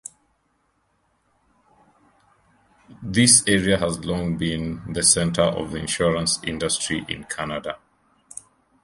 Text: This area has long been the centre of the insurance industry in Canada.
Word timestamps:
This 3.03 3.43
area 3.47 3.77
has 3.77 4.03
long 4.03 4.35
been 4.35 4.81
the 4.91 5.03
centre 5.03 5.43
of 5.43 5.69
the 5.73 5.77
insurance 5.77 6.39
industry 6.43 7.05
in 7.07 7.25
Canada. 7.25 7.77